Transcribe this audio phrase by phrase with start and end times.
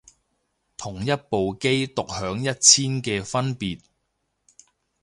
[0.77, 3.81] 同一部機獨享一千嘅分別